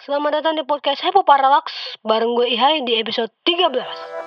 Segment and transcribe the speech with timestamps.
[0.00, 4.19] Selamat datang di podcast Hepo Parallax bareng gue Ihai di episode 13.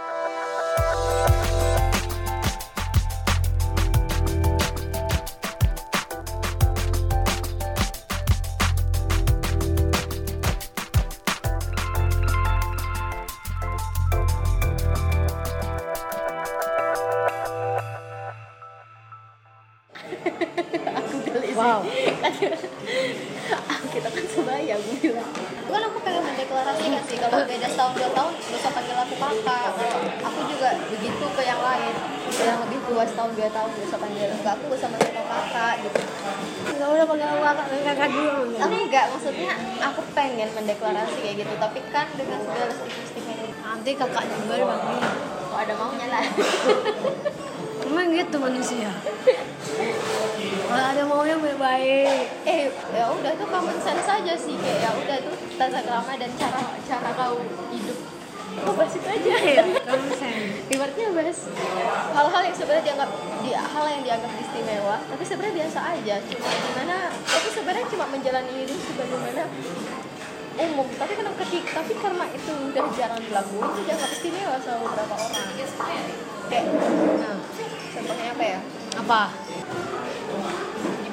[30.93, 31.93] Begitu ke yang lain
[32.33, 35.73] yang lebih tua setahun dua tahun gak usah panggil enggak aku gak manggil aku kakak
[35.81, 35.99] gitu
[36.63, 38.43] Enggak udah aku kakak kakak dulu.
[38.55, 39.51] aku enggak maksudnya
[39.81, 42.73] aku pengen mendeklarasi kayak gitu tapi kan dengan segala
[43.13, 45.01] ini Nanti kakak juga dipanggil.
[45.43, 46.25] kok ada maunya lah
[47.84, 48.89] Emang gitu manusia.
[50.63, 52.25] Kalau ada maunya baik-baik.
[52.41, 56.31] eh ya udah tuh common sense aja sih kayak ya udah tuh tata krama dan
[56.34, 57.37] cara cara kau
[57.70, 57.98] hidup
[58.63, 60.09] oh bahas itu aja ya Kamu
[60.63, 60.73] sen.
[60.75, 61.39] ibaratnya bahas
[62.15, 63.09] hal-hal yang sebenarnya dianggap
[63.43, 66.16] di hal yang dianggap istimewa tapi sebenarnya biasa aja.
[66.23, 69.44] Cuma gimana itu sebenarnya cuma menjalani hidup sebagaimana
[70.53, 70.88] umum.
[70.95, 75.45] Tapi karena ketik tapi karena itu udah jarang dilakuin itu dianggap istimewa sama beberapa orang.
[76.47, 76.64] Kayak
[77.19, 77.38] nah
[77.94, 78.59] contohnya apa ya?
[78.94, 79.22] Apa?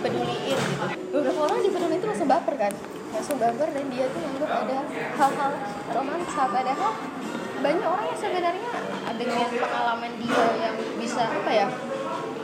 [0.00, 0.86] dipeduliin gitu.
[1.12, 2.72] Beberapa orang dipeduliin itu langsung baper kan?
[3.12, 4.78] Langsung baper dan dia tuh nganggap ada
[5.20, 5.52] hal-hal
[5.92, 6.92] romansa padahal
[7.60, 8.72] banyak orang yang sebenarnya
[9.20, 11.66] dengan pengalaman dia yang bisa apa ya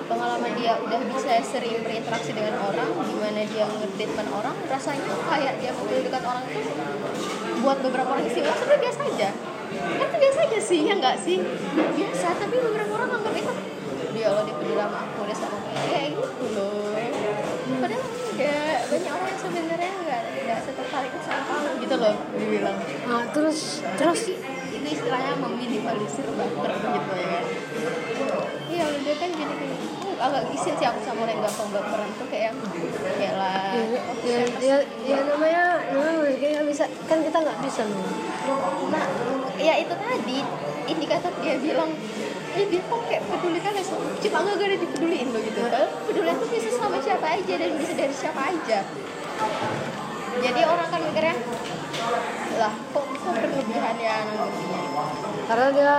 [0.07, 5.75] pengalaman dia udah bisa sering berinteraksi dengan orang gimana dia ngedetman orang rasanya kayak dia
[5.75, 6.71] mempedulikan orang itu
[7.65, 9.29] buat beberapa orang istimewa sebenarnya biasa aja.
[9.77, 11.37] Kan itu biasa aja sih ya nggak sih?
[11.75, 13.53] Biasa tapi beberapa orang itu
[14.15, 15.59] dia Allah dia peduli sama aku dia sama
[15.91, 16.95] kayak gitu loh.
[17.83, 22.79] Padahal enggak banyak orang yang sebenarnya enggak enggak setertarik sama kamu gitu loh dibilang.
[23.11, 23.59] Nah, terus
[23.99, 24.21] terus
[24.87, 27.41] itu istilahnya meminimalisir baper gitu ya.
[28.71, 32.11] Iya udah kan jadi kayak aku agak isin sih aku sama orang yang gampang baperan
[32.15, 32.59] tuh kayak yang
[33.19, 33.75] kayak lah
[34.23, 38.07] ya, ya, ya namanya namanya kayak bisa kan kita nggak bisa loh.
[38.95, 39.07] nah
[39.59, 40.39] ya itu tadi
[40.87, 41.91] indikator dia bilang
[42.55, 43.75] eh dia kok kayak peduli kan
[44.23, 45.61] cuma nggak ada dipeduliin lo gitu.
[46.07, 48.79] Pedulian tuh bisa sama siapa aja dan bisa dari siapa aja.
[50.37, 51.35] Jadi orang kan mikirnya
[52.57, 54.81] lah kok berlebihan ya nanggapinnya
[55.47, 55.97] Karena dia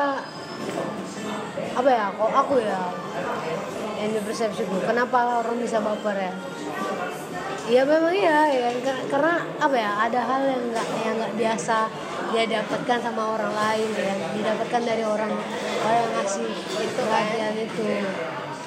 [1.77, 2.05] apa ya?
[2.13, 2.81] Kok aku ya
[3.97, 4.77] yang di persepsiku.
[4.85, 6.33] Kenapa orang bisa baper ya?
[7.67, 11.91] Iya memang iya ya Kar- karena apa ya ada hal yang nggak yang nggak biasa
[12.31, 15.31] dia dapatkan sama orang lain ya didapatkan dari orang
[15.83, 16.47] orang yang ngasih
[16.79, 17.83] itu perhatian itu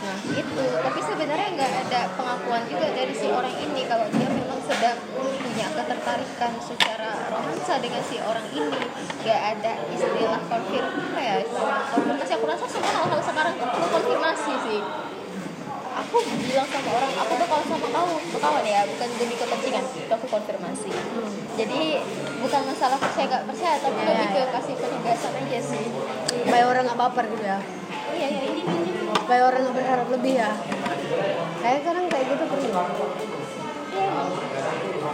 [0.00, 4.60] Nah itu, tapi sebenarnya nggak ada pengakuan juga dari si orang ini kalau dia memang
[4.64, 8.80] sedang punya ketertarikan secara romansa dengan si orang ini.
[9.20, 12.32] Nggak ada istilah konfirm apa ya istilah konfirmasi.
[12.32, 14.80] Aku rasa semua hal-hal sekarang tuh perlu konfirmasi sih.
[15.90, 19.84] Aku bilang sama orang, aku bakal sama kamu, kawan ya, bukan demi kepentingan.
[19.84, 20.90] Itu aku konfirmasi.
[21.60, 21.80] Jadi
[22.40, 25.84] bukan masalah percaya nggak percaya, tapi lebih ke kasih penegasan aja sih.
[26.30, 27.58] supaya orang nggak baper gitu ya
[28.10, 28.99] Iya, iya, ini, ini.
[29.30, 30.50] Supaya orang nggak berharap lebih ya.
[31.62, 32.82] Kayak kadang kayak gitu perlu.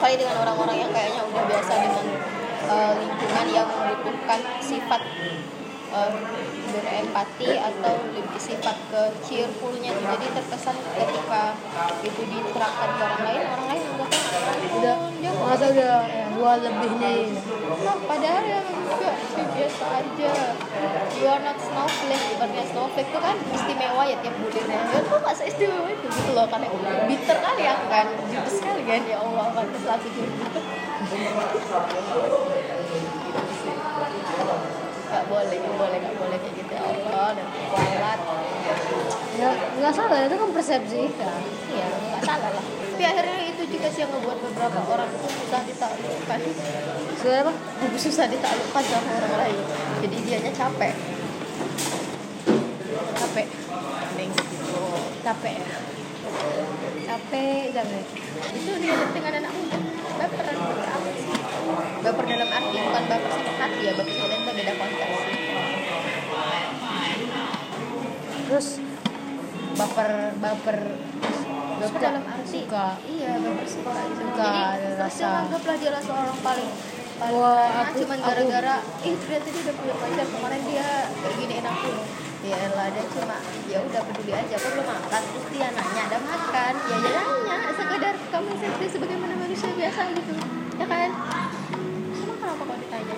[0.00, 2.06] Kali dengan orang-orang yang kayaknya udah biasa dengan
[2.64, 5.04] eh, lingkungan yang membutuhkan sifat
[5.92, 6.12] eh,
[6.72, 11.52] berempati atau lebih sifat ke cheerfulnya jadi terkesan ketika
[12.00, 14.20] itu diterapkan ke orang lain orang lain anggapnya
[14.80, 20.32] udah dia masa udah ya, gua lebihnya ini Nah, padahal yang juga biasa aja.
[21.16, 25.42] You are not snowflake ibaratnya snowflake itu kan istimewa ya tiap bulannya ya tuh masa
[25.44, 26.66] istimewa itu gitu loh karena
[27.08, 29.02] bitter kali ya kan judes sekali kan.
[29.04, 30.60] Ya Allah kan selalu gitu.
[35.06, 36.72] Gak boleh gak boleh gak boleh kayak gitu.
[36.72, 38.18] Ya Allah dan kualat.
[39.36, 41.30] Nggak nggak salah itu kan persepsi kita.
[41.72, 41.86] Iya
[42.16, 42.64] gak salah lah.
[42.96, 43.36] Tapi akhirnya
[43.66, 46.40] itu juga sih yang ngebuat beberapa orang itu susah ditaklukkan
[47.18, 47.52] sudah apa?
[48.06, 49.58] Susah ditaklukkan sama orang lain.
[50.06, 50.94] Jadi dianya capek.
[53.18, 53.46] Capek.
[54.14, 54.86] Neng gitu.
[55.26, 55.58] Capek.
[55.58, 55.78] Ya
[57.10, 58.04] capek capek.
[58.54, 59.78] Itu dihadapi dengan anak muda.
[60.22, 60.46] Baper.
[62.06, 63.92] Baper dalam arti bukan baper sakit hati ya.
[63.98, 65.18] Baper sakit hati beda konteks
[68.46, 68.78] terus
[69.74, 70.78] baper baper
[71.88, 72.00] suka?
[72.02, 72.86] dalam arti suka.
[73.06, 74.22] iya baper suka gitu.
[74.22, 75.28] suka jadi rasa.
[75.46, 76.70] anggaplah dia seorang paling
[77.16, 78.76] paling Wah, karena ah, aku, cuman gara-gara
[79.08, 80.26] ih ternyata dia udah punya pacar.
[80.28, 81.92] Kemarin dia kayak gini enak aku
[82.46, 83.36] ya lah dia cuma
[83.66, 84.54] ya udah peduli aja.
[84.60, 85.22] Aku belum makan.
[85.24, 86.72] Terus dia nanya ada makan?
[86.76, 90.32] Ya ya nanya sekedar kamu sendiri sebagaimana manusia biasa gitu.
[90.76, 91.10] Ya kan?
[92.12, 93.14] Emang kenapa kok ditanya?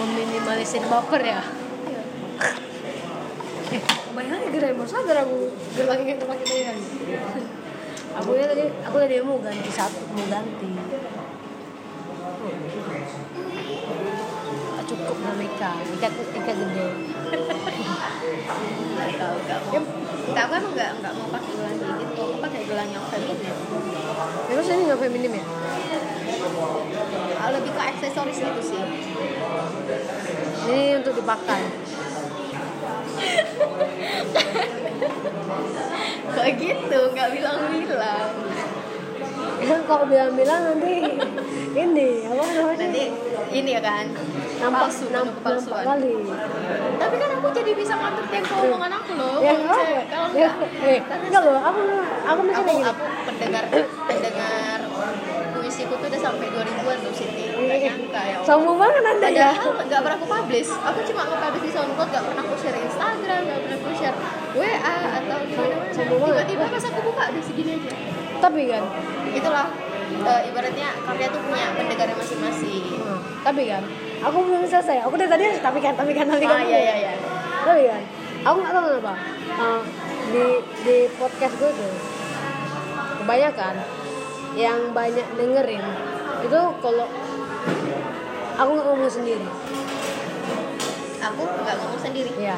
[0.00, 1.59] Meminimalisir baper ya?
[4.10, 5.54] Kebanyakan gerai mau sadar aku.
[5.78, 6.78] Gerai yang terpakai mainan
[8.10, 10.70] aku ya tadi aku tadi mau ganti satu mau ganti.
[12.40, 12.56] Oh.
[14.90, 16.86] cukup sama Ika Ika Ika gede.
[18.90, 19.78] Nggak tahu nggak mau
[20.30, 22.22] nggak kan nggak nggak mau pakai gelang kayak gitu.
[22.26, 23.54] Aku pakai gelang yang feminin
[24.50, 25.44] terus ini nggak feminim ya?
[27.54, 28.82] Lebih ke aksesoris gitu sih.
[30.66, 31.62] Ini untuk dipakai
[36.30, 38.30] kok gitu nggak bilang-bilang.
[39.60, 40.94] Kan kalau bilang-bilang nanti
[41.76, 42.76] ini apa namanya?
[42.80, 43.02] Nanti
[43.50, 44.06] ini ya kan
[44.60, 46.14] nampak palsu nampak, nampak kali.
[47.00, 49.52] Tapi kan aku jadi bisa ngatur tempo omongan aku loh ya
[50.12, 50.84] kalau ya, enggak.
[50.84, 51.80] eh enggak loh aku
[52.28, 53.02] aku mikirnya aku aku
[53.32, 53.64] pendengar
[54.04, 54.78] pendengar
[55.56, 57.44] puisiku tuh udah sampai 2000-an loh Siti.
[57.50, 57.56] Iya.
[57.60, 59.50] nggak nyangka ya sombong banget anda ya.
[59.52, 63.40] Padahal nggak pernah aku publish, aku cuma nge-publish di SoundCloud, nggak pernah aku share Instagram,
[63.44, 64.18] nggak pernah aku share
[64.52, 65.74] WA atau gimana.
[65.90, 67.92] Tiba-tiba pas aku buka udah segini aja.
[68.40, 68.82] tapi kan?
[69.30, 69.66] Itulah
[70.10, 72.84] eh, ibaratnya karya tuh punya pendengarnya masing-masing.
[73.04, 73.82] Nah, tapi kan?
[74.20, 75.04] Aku belum selesai.
[75.04, 76.94] Aku dari tadi tapi kan tapi kan tapi kan Ah iya iya.
[76.98, 77.12] Iya.
[77.62, 78.02] tapi kan?
[78.40, 79.14] Aku nggak tahu kenapa
[79.50, 79.80] Ah,
[80.32, 80.46] di
[80.80, 81.92] di podcast gue tuh
[83.20, 83.74] kebanyakan
[84.56, 85.84] yang banyak dengerin
[86.40, 87.06] itu kalau
[88.56, 89.44] aku nggak ngomong sendiri.
[91.20, 92.32] Aku nggak ngomong sendiri.
[92.40, 92.56] Ya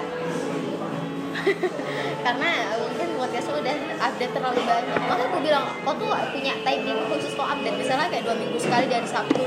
[2.22, 4.96] karena mungkin podcast lo udah update terlalu banyak.
[4.96, 7.76] Makanya aku bilang, kau tuh punya timing khusus kau update.
[7.76, 9.44] Misalnya kayak dua minggu sekali dari Sabtu.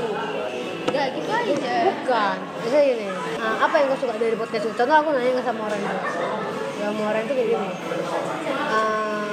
[0.86, 1.76] Udah gitu aja.
[1.92, 2.36] bukan.
[2.62, 3.06] Bisa gini
[3.36, 4.74] Ah, apa yang kau suka dari podcast itu?
[4.74, 5.98] Contoh aku nanya sama orang itu.
[6.76, 7.68] Sama orang itu kayak gini.
[8.68, 9.28] Ah,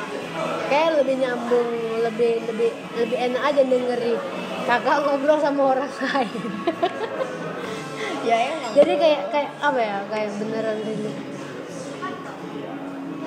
[0.67, 1.69] kayak lebih nyambung
[2.03, 4.19] lebih lebih lebih enak aja dengerin.
[4.63, 6.43] Kakak ngobrol sama orang lain.
[8.23, 8.71] Ya emang.
[8.71, 9.97] jadi kayak kayak apa ya?
[10.07, 11.11] Kayak beneran ini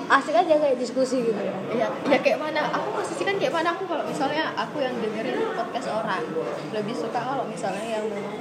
[0.07, 1.41] asik aja kayak diskusi gitu.
[1.43, 5.51] Ya ya, ya kayak mana aku posisikan kayak mana aku kalau misalnya aku yang dengerin
[5.59, 6.23] podcast orang
[6.71, 8.39] lebih suka kalau misalnya yang memang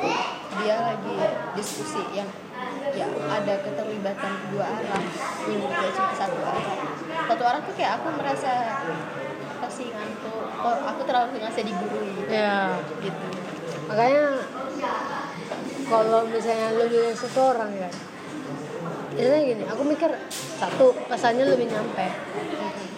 [0.61, 1.15] dia lagi
[1.57, 2.29] diskusi yang
[2.93, 5.03] ya ada keterlibatan dua arah
[5.49, 6.77] yang gak cuma satu arah.
[7.25, 8.51] Satu arah tuh kayak aku merasa
[9.57, 13.27] pasti ngantuk kok aku terlalu ngerasa digurui ya gitu.
[13.89, 14.25] Makanya
[15.85, 17.89] kalau misalnya lu bilang satu orang ya
[19.15, 20.11] Biasanya gini, aku mikir
[20.59, 22.07] satu pesannya lebih nyampe.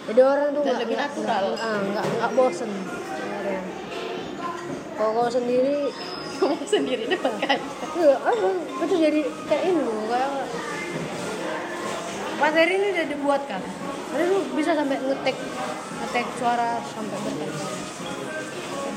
[0.09, 1.45] Jadi orang tuh nggak lebih natural.
[1.53, 2.71] nggak ah, nggak nggak bosen.
[4.97, 5.93] Kalau kau sendiri,
[6.41, 8.49] ngomong sendiri depan kaca ya apa?
[8.81, 10.31] Itu jadi kayak ini kayak
[12.41, 13.61] materi ini udah dibuat kan.
[14.17, 15.37] Ada lu bisa sampai ngetek
[16.01, 17.77] ngetek suara sampai berkali-kali.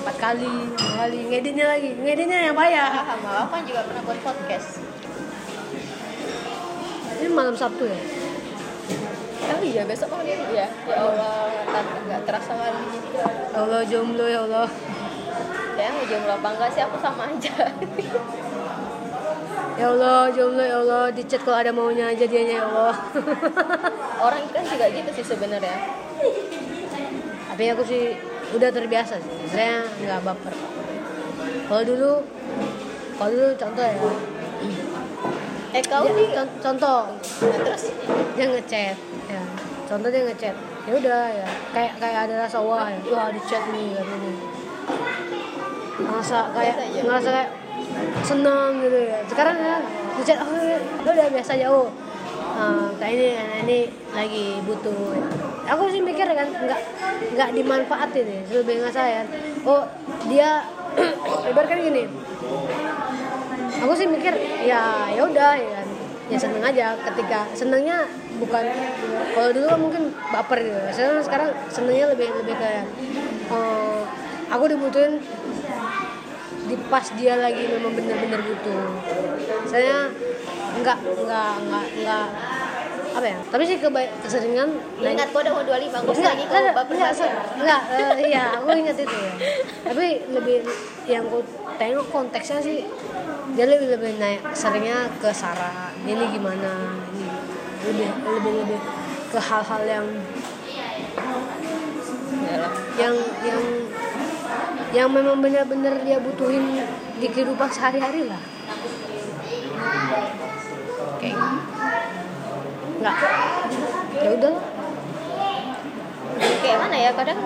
[0.01, 2.89] Empat kali, lima kali, ngeditnya lagi, ngeditnya yang payah.
[2.89, 5.00] paham aku kan juga pernah buat podcast
[7.31, 7.95] Ini malam Sabtu ya?
[9.41, 11.47] kali ya besok mau dia ya ya Allah
[12.11, 12.83] nggak terasa kali
[13.55, 14.67] Ya Allah jomblo ya Allah.
[15.79, 17.55] ya mau jomblo apa enggak sih aku sama aja
[19.79, 22.99] Ya Allah jomblo ya Allah di chat kalau ada maunya aja dianya ya Allah.
[24.27, 25.79] orang kan juga gitu sih sebenarnya
[27.47, 28.19] Tapi aku sih
[28.59, 29.35] udah terbiasa sih.
[29.47, 30.55] Saya nggak baper.
[31.71, 32.13] Kalau dulu,
[33.15, 33.95] kalau dulu contoh ya.
[35.71, 37.01] Eh kau dia- nih con- contoh.
[37.15, 37.85] Nah, terus?
[38.35, 38.97] Dia ngechat
[39.31, 39.43] ya.
[39.87, 40.55] Contoh dia ngechat
[40.87, 41.47] ya udah ya.
[41.71, 44.33] Kayak kayak ada rasa wah ya wah di chat nih katanya
[46.01, 46.75] ngerasa kayak
[47.05, 47.51] ngerasa kayak
[48.27, 49.19] senang gitu ya.
[49.31, 49.77] Sekarang ya
[50.19, 51.67] di chat oh ya udah biasa aja.
[51.71, 51.87] Oh
[52.57, 53.29] ah, kayak ini
[53.67, 53.79] ini
[54.11, 55.15] lagi butuh.
[55.71, 56.81] Aku sih mikir kan nggak
[57.31, 59.23] nggak dimanfaatin ya lebih nggak saya
[59.63, 59.85] oh
[60.27, 60.65] dia
[61.51, 62.09] ibaratkan gini
[63.81, 65.81] aku sih mikir ya ya udah ya
[66.31, 66.95] ya seneng aja.
[67.01, 68.07] Ketika senengnya
[68.39, 68.65] bukan
[69.35, 70.79] kalau dulu kan mungkin baper gitu.
[70.95, 72.87] Sekarang sekarang senengnya lebih lebih kayak
[73.51, 74.07] oh,
[74.49, 75.19] aku dibutuhin
[76.71, 78.85] di pas dia lagi memang benar-benar butuh.
[79.67, 80.07] Saya
[80.81, 82.27] nggak nggak nggak nggak
[83.11, 83.39] apa ya?
[83.51, 84.71] Tapi sih keba- keseringan
[85.03, 87.13] ingat kau udah mau 25 aku enggak, lagi kau enggak, baper enggak,
[87.59, 89.33] enggak, eh, iya, aku ingat itu ya.
[89.91, 90.57] Tapi lebih
[91.11, 91.43] yang aku
[91.75, 92.87] tengok konteksnya sih
[93.55, 97.27] dia lebih lebih naik seringnya ke Sarah, ini gimana, ini
[97.87, 98.81] lebih lebih lebih
[99.31, 100.07] ke hal-hal yang
[102.99, 103.15] yang
[103.47, 103.63] yang
[104.91, 106.83] yang memang benar-benar dia butuhin
[107.23, 108.43] di kehidupan sehari-hari lah.
[111.23, 111.39] Kayak
[112.99, 113.17] enggak.
[114.21, 114.55] Ya udah.
[116.41, 117.11] Kayak mana ya?
[117.15, 117.39] Kadang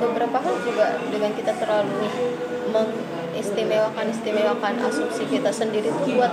[0.00, 2.08] beberapa hal juga dengan kita terlalu
[2.70, 6.32] mengistimewakan istimewakan asumsi kita sendiri tuh buat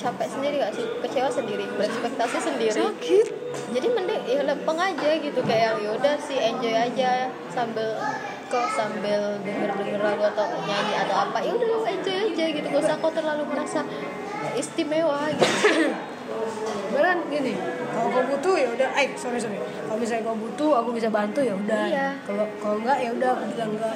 [0.00, 3.26] capek sendiri gak sih kecewa sendiri berekspektasi sendiri sakit
[3.76, 8.00] jadi mending ya lempeng aja gitu kayak yaudah sih enjoy aja sambil
[8.50, 12.80] kok sambil denger denger lagu atau nyanyi atau apa ya udah enjoy aja gitu gak
[12.80, 13.84] usah kau terlalu merasa
[14.56, 15.92] istimewa gitu
[16.90, 17.54] Beneran gini,
[17.90, 19.58] kalau kau butuh ya udah, eh sorry sorry.
[19.58, 21.86] Kalau misalnya kau butuh, aku bisa bantu ya udah.
[21.86, 22.08] Iya.
[22.26, 23.94] Kalau kalau enggak ya udah aku bilang enggak.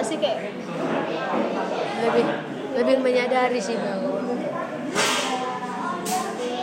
[0.00, 0.40] Banyak sih kayak
[2.00, 2.24] Lebih
[2.72, 4.00] lebih menyadari sih bang.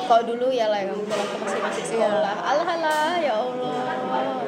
[0.08, 4.42] kalau dulu ya lah yang waktu masih masih sekolah alah alah ya allah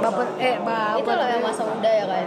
[0.00, 1.02] Baper eh baper.
[1.02, 2.26] itu loh yang masa muda ya kan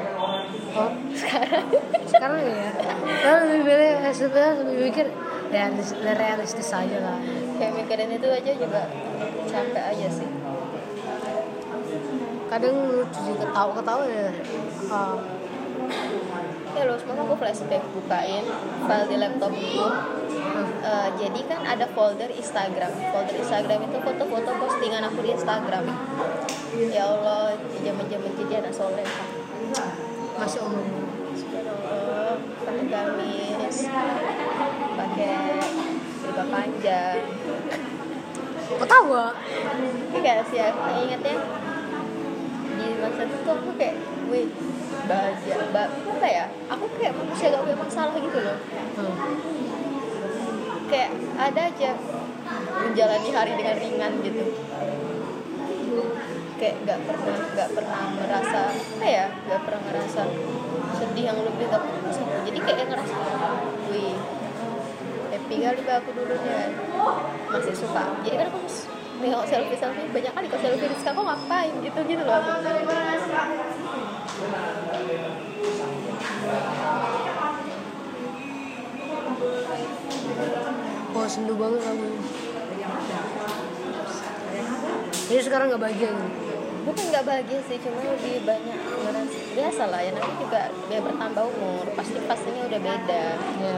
[0.74, 1.70] Oh, sekarang
[2.04, 2.66] sekarang ya.
[3.06, 5.06] Sekarang lebih pilih sebenarnya lebih mikir
[5.50, 7.18] realis, realistis aja lah.
[7.56, 8.82] kayak mikirin itu aja juga
[9.46, 10.30] capek aja sih
[12.50, 14.30] Kadang lucu sih ketawa ketawa ya.
[14.90, 15.14] Ah,
[16.74, 18.46] ya loh sekarang aku flashback bukain
[18.90, 19.86] file di laptopku
[20.84, 22.92] Eh, jadi kan ada folder Instagram.
[23.16, 25.88] Folder Instagram itu foto-foto postingan aku di Instagram.
[26.92, 29.08] Ya Allah zaman zaman jadi anak soleh
[30.36, 31.08] masih umum.
[32.68, 33.78] Pakai gamis
[35.00, 35.34] pakai
[36.20, 37.20] jilbab panjang.
[38.74, 39.26] Ketawa.
[40.12, 41.36] enggak sih aku ingatnya
[42.74, 43.96] di masa itu tuh aku kayak
[44.28, 44.50] wih
[45.04, 48.58] bahagia ba apa ya aku kayak manusia gak punya masalah gitu loh.
[48.96, 49.16] Hmm.
[50.88, 51.92] kayak ada aja
[52.86, 54.44] menjalani hari dengan ringan gitu.
[56.62, 60.22] Kayak gak pernah gak pernah merasa apa ya gak pernah ngerasa
[61.02, 63.16] sedih yang lebih gak pernah merasa jadi kayak ngerasa
[63.92, 64.16] wih
[65.34, 66.72] happy kali bah aku dulunya.
[67.52, 68.02] Masih suka.
[68.24, 68.60] Jadi kan aku
[69.24, 72.52] nengok selfie selfie banyak kali kalau selfie Rizka kok ngapain gitu gitu loh aku
[81.14, 82.06] Wah sendu banget kamu.
[85.30, 86.26] Jadi sekarang nggak bahagia gitu.
[86.84, 91.44] bukan nggak bahagia sih cuma lebih banyak ngerasa biasa lah ya nanti juga dia bertambah
[91.48, 93.24] umur pasti pastinya udah beda
[93.64, 93.78] Ya.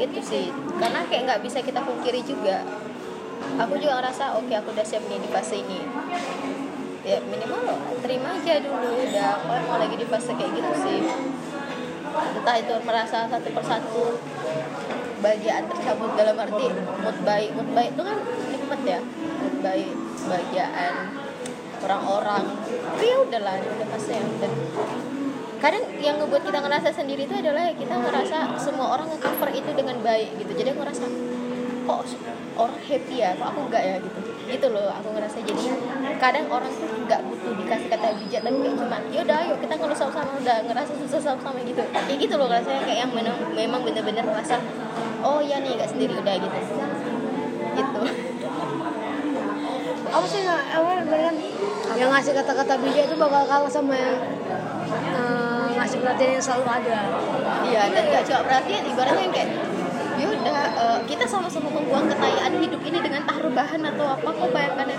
[0.00, 0.48] itu sih
[0.80, 2.64] karena kayak nggak bisa kita pungkiri juga
[3.60, 5.84] aku juga ngerasa oke aku udah siap nih di fase ini
[7.02, 7.66] ya minimal
[8.02, 8.88] terima aja dulu.
[8.94, 10.98] Udah kalau mau lagi di fase kayak gitu sih.
[12.12, 14.04] Entah itu merasa satu persatu
[15.22, 18.18] bahagiaan tercabut dalam arti mood baik mood baik itu kan
[18.54, 19.00] nikmat ya.
[19.42, 19.90] Mood baik
[20.22, 20.94] kebahagiaan
[21.82, 22.44] orang-orang.
[22.62, 24.22] Tapi ya udahlah udah fase ya.
[24.22, 24.52] Udah
[25.62, 29.98] kadang yang ngebuat kita ngerasa sendiri itu adalah kita ngerasa semua orang nge-cover itu dengan
[30.02, 30.52] baik gitu.
[30.58, 31.06] Jadi aku ngerasa
[31.86, 32.02] kok
[32.58, 33.30] orang happy ya?
[33.38, 33.96] Kok aku enggak ya?
[34.02, 35.62] gitu gitu loh aku ngerasa jadi
[36.18, 39.98] kadang orang tuh nggak butuh dikasih kata bijak tapi kayak cuma yaudah ayo kita ngeluh
[39.98, 44.24] sama-sama udah ngerasa susah sama-sama gitu kayak gitu loh rasanya kayak yang memang memang bener-bener
[44.26, 44.58] ngerasa
[45.22, 46.58] oh ya nih nggak sendiri udah gitu
[47.72, 48.02] gitu
[50.12, 50.62] Apa sih nggak?
[50.76, 51.34] Apa kan
[51.96, 54.20] yang ngasih kata-kata bijak itu bakal kalah sama yang
[54.92, 56.98] eh, ngasih perhatian yang selalu ada.
[57.64, 59.48] Iya, dan gak cuma perhatian, ibaratnya yang kayak
[60.42, 64.98] yaudah eh, kita sama-sama membuang kekayaan hidup ini dengan taruhan atau apa kok bayangkan ya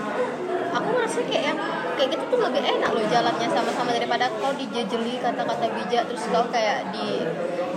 [0.71, 1.59] aku merasa kayak yang
[1.99, 6.47] kayak gitu tuh lebih enak loh jalannya sama-sama daripada kau dijejeli kata-kata bijak terus kau
[6.47, 7.27] kayak di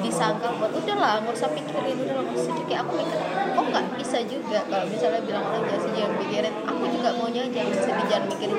[0.06, 2.54] disangka buat udahlah nggak usah pikirin udah nggak usah.
[2.66, 4.58] Kayak aku mikir kok nggak bisa juga?
[4.70, 8.58] Kalau misalnya bilang orang jangan sedih jangan pikirin aku juga maunya jangan sedih jangan mikirin.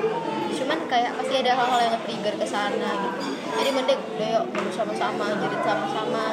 [0.52, 3.20] Cuman kayak pasti ada hal-hal yang nge-trigger ke sana gitu.
[3.56, 4.44] Jadi mending udah yuk
[4.76, 6.24] sama-sama jadi sama-sama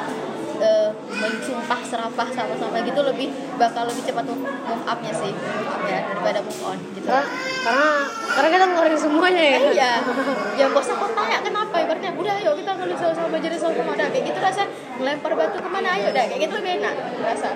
[0.60, 4.44] eh, mensumpah serapah sama-sama gitu lebih bakal lebih cepat move,
[4.84, 7.06] up-nya sih move up ya daripada move on gitu.
[7.06, 7.24] Karena
[7.66, 7.88] karena
[8.36, 9.58] karena kita ngeluarin semuanya ya.
[9.72, 9.92] iya.
[10.60, 11.74] Ya gak usah kau tanya kenapa?
[11.84, 14.62] Ibaratnya udah ayo kita ngeluh sama-sama jadi sama-sama udah kayak gitu rasa.
[14.96, 15.88] Ngelempar batu ke mana?
[15.96, 17.50] Ayo udah kayak gitu lebih enak rasa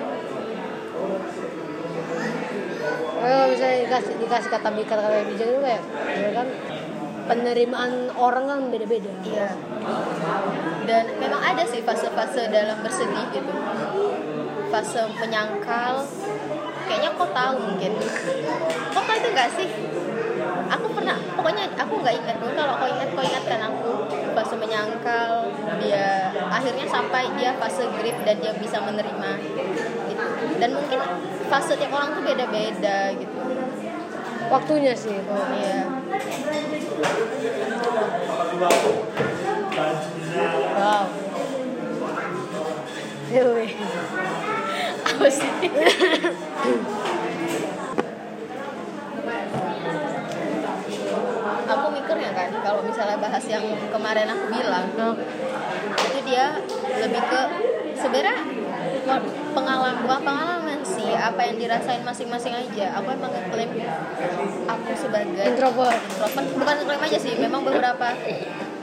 [3.21, 5.81] Kalau misalnya dikasih dikasih kata bijak kata bijak itu kayak
[6.17, 6.47] ya kan
[7.25, 9.11] penerimaan orang kan beda-beda.
[9.25, 9.49] iya.
[10.85, 13.53] Dan memang ada sih fase-fase dalam bersedih gitu.
[14.71, 16.05] Fase menyangkal.
[16.89, 17.91] Kayaknya kau tahu mungkin.
[18.91, 19.69] Kau tahu itu gak sih?
[20.71, 23.91] Aku pernah pokoknya aku nggak ingat Mungkin kalau kau ingat kau ingatkan aku.
[24.31, 25.51] Fase menyangkal
[25.83, 29.31] dia akhirnya sampai dia fase grief dan dia bisa menerima
[30.09, 30.25] gitu.
[30.57, 30.99] Dan mungkin
[31.51, 33.39] fase tiap orang tuh beda-beda gitu
[34.51, 35.15] Waktunya sih.
[35.15, 35.87] oh iya
[40.81, 41.05] Wow.
[45.11, 45.51] Apa sih
[51.71, 55.15] aku mikirnya kan kalau misalnya bahas yang kemarin aku bilang Nah,
[56.11, 56.45] itu dia
[56.99, 57.41] lebih ke
[57.97, 58.37] sebenarnya
[59.55, 62.99] pengalaman bukan pengalaman sih apa yang dirasain masing-masing aja.
[62.99, 63.71] Aku emang ngeklaim
[64.67, 65.97] aku sebagai introvert.
[65.97, 66.45] introvert.
[66.57, 68.13] Bukan ngeklaim aja sih memang beberapa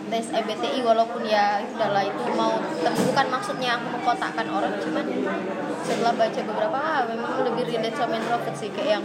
[0.09, 5.05] tes MBTI walaupun ya udahlah itu mau tapi bukan maksudnya aku mengkotakkan orang cuman
[5.85, 9.05] setelah baca beberapa ah, memang lebih relate sama introvert sih kayak yang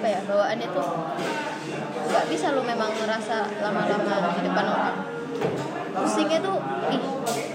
[0.00, 0.88] apa ya bawaannya tuh
[2.08, 4.96] nggak bisa lu memang ngerasa lama-lama di depan orang.
[5.92, 6.56] Pusingnya tuh
[6.92, 7.04] ih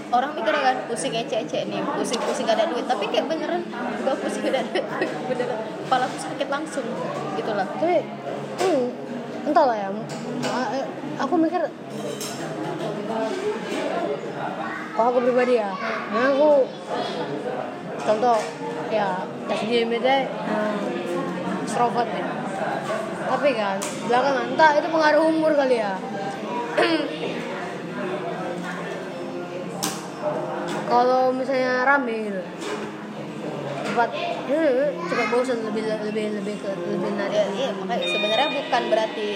[0.08, 2.84] orang mikir kan pusing ece-ece nih pusing-pusing gak ada duit.
[2.88, 3.62] Tapi kayak beneran
[4.04, 4.84] gak pusing gak ada duit
[5.28, 5.58] beneran.
[5.86, 6.86] Kepala aku sakit langsung
[7.36, 7.66] gitu lah.
[7.78, 8.04] Tapi
[8.64, 8.84] hmm,
[9.52, 9.88] entahlah ya.
[10.78, 10.86] Eh,
[11.18, 11.62] aku mikir
[14.98, 15.70] kalau aku pribadi ya
[16.10, 16.66] nah aku
[18.02, 18.38] contoh
[18.90, 20.74] ya tes MBTI hmm,
[21.70, 22.26] ya.
[23.28, 23.76] Tapi kan
[24.08, 25.94] belakangan entah itu pengaruh umur kali ya
[30.88, 32.42] kalau misalnya rame gitu
[33.88, 34.10] cepat
[34.48, 39.28] eh, cepat bosan lebih lebih lebih ke lebih ya, narik iya makanya sebenarnya bukan berarti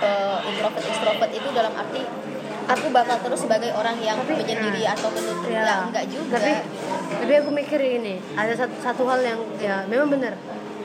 [0.00, 2.02] uh, introvert extrovert itu dalam arti
[2.70, 6.38] aku bakal terus sebagai orang yang Tapi, menyendiri nah, atau menutup Ya, ya, enggak juga
[6.38, 6.52] Tapi
[7.10, 10.38] tapi aku mikir ini, ada satu, satu hal yang ya memang benar.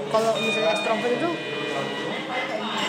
[0.09, 1.29] Kalau misalnya ekstrovert itu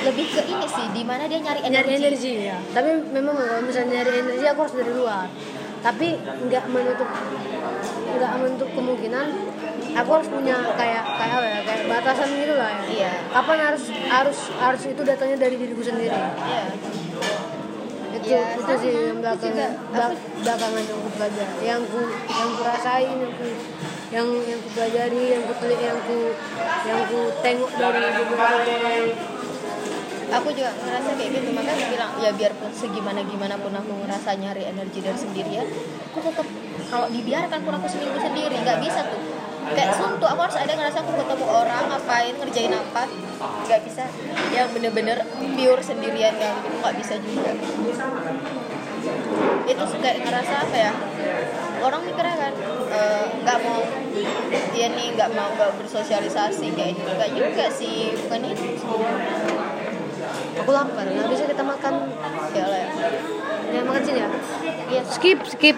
[0.08, 2.58] lebih ke ini sih di mana dia nyari energi, nyari energi ya.
[2.73, 5.28] Tapi memang kalau misalnya nyari energi aku harus dari luar.
[5.86, 7.06] Tapi nggak menutup
[8.06, 9.26] nggak menutup kemungkinan
[9.94, 12.82] aku harus punya kayak kayak apa ya kayak batasan gitu lah ya.
[12.90, 13.12] Iya.
[13.30, 16.10] Kapan harus harus harus itu datangnya dari diriku sendiri.
[16.10, 16.64] Iya.
[18.16, 19.66] itu Ya, itu sih yang Aku belakangan juga.
[19.92, 23.46] belak- belakangan yang ku pelajari yang ku yang ku rasain yang ku
[24.10, 26.18] yang yang ku pelajari yang ku telik yang ku
[26.88, 29.06] yang ku tengok dari beberapa orang
[30.26, 34.35] aku juga ngerasa kayak gitu makanya aku bilang ya biarpun segimana gimana pun aku ngerasa
[34.38, 35.67] nyari energi dari sendirian
[36.10, 36.47] aku tetap
[36.86, 39.21] kalau dibiarkan pun aku seminggu sendiri nggak bisa tuh.
[39.67, 43.02] Kayak suntuk aku harus ada ngerasa aku ketemu orang ngapain ngerjain apa
[43.67, 44.04] nggak bisa.
[44.54, 45.19] Yang bener-bener
[45.58, 47.50] pure sendirian kayak gitu nggak bisa juga.
[49.67, 50.93] Itu kayak ngerasa apa ya
[51.76, 52.54] orang mikirnya kan
[52.89, 53.82] eh, nggak mau
[54.73, 58.65] dia nih nggak mau nggak bersosialisasi kayak gitu nggak juga sih bukan itu
[60.56, 61.95] aku lapar nggak bisa kita makan.
[62.56, 62.84] Ya lah
[63.66, 65.76] ya makan sini ya skip skip